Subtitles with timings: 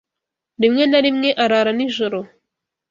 [0.61, 2.19] Rimwe na rimwe arara nijoro.